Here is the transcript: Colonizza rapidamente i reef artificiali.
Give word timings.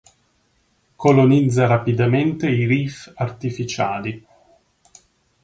Colonizza 0.95 1.67
rapidamente 1.67 2.49
i 2.49 2.65
reef 2.65 3.11
artificiali. 3.13 4.25